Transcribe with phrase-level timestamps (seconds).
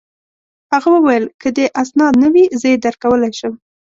[0.71, 3.53] هغه وویل: که دي اسناد نه وي، زه يې درکولای شم.